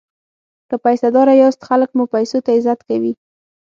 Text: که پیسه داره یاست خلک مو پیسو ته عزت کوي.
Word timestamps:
که 0.69 0.75
پیسه 0.83 1.07
داره 1.15 1.33
یاست 1.41 1.61
خلک 1.67 1.89
مو 1.97 2.03
پیسو 2.13 2.37
ته 2.45 2.49
عزت 2.57 2.79
کوي. 2.87 3.13